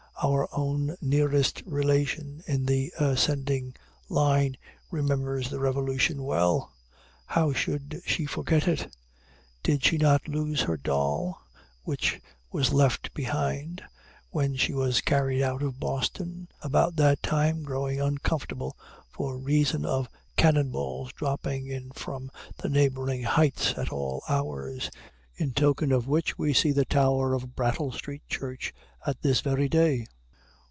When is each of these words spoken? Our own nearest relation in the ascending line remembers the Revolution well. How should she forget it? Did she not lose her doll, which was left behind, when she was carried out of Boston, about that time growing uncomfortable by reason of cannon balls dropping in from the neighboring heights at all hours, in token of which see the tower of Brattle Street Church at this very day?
Our 0.23 0.47
own 0.51 0.95
nearest 1.01 1.63
relation 1.65 2.43
in 2.45 2.67
the 2.67 2.93
ascending 2.99 3.73
line 4.07 4.55
remembers 4.91 5.49
the 5.49 5.57
Revolution 5.59 6.21
well. 6.21 6.71
How 7.25 7.53
should 7.53 7.99
she 8.05 8.27
forget 8.27 8.67
it? 8.67 8.95
Did 9.63 9.83
she 9.83 9.97
not 9.97 10.27
lose 10.27 10.61
her 10.61 10.77
doll, 10.77 11.41
which 11.81 12.21
was 12.51 12.71
left 12.71 13.15
behind, 13.15 13.81
when 14.29 14.55
she 14.55 14.73
was 14.73 15.01
carried 15.01 15.41
out 15.41 15.63
of 15.63 15.79
Boston, 15.79 16.49
about 16.61 16.95
that 16.97 17.23
time 17.23 17.63
growing 17.63 17.99
uncomfortable 17.99 18.77
by 19.17 19.31
reason 19.31 19.85
of 19.87 20.07
cannon 20.37 20.69
balls 20.69 21.11
dropping 21.13 21.65
in 21.65 21.89
from 21.95 22.29
the 22.57 22.69
neighboring 22.69 23.23
heights 23.23 23.73
at 23.75 23.91
all 23.91 24.21
hours, 24.29 24.91
in 25.37 25.51
token 25.51 25.91
of 25.91 26.07
which 26.07 26.35
see 26.53 26.71
the 26.71 26.85
tower 26.85 27.33
of 27.33 27.55
Brattle 27.55 27.91
Street 27.91 28.21
Church 28.27 28.71
at 29.03 29.19
this 29.23 29.41
very 29.41 29.67
day? 29.67 30.05